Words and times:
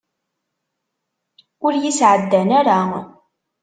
Ur 1.65 1.73
yi-sɛeddan 1.81 2.49
ara. 2.59 2.79